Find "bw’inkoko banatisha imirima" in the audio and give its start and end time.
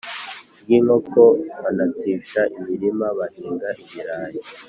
0.63-3.07